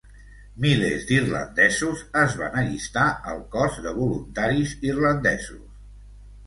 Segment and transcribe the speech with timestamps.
[0.63, 5.67] Milers d'irlandesos es van allistar al cos de Voluntaris Irlandesos.